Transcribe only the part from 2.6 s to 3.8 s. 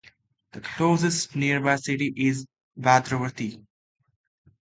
Bhadravati.